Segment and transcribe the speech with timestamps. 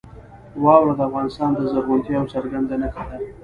[0.63, 3.17] واوره د افغانستان د زرغونتیا یوه څرګنده نښه ده.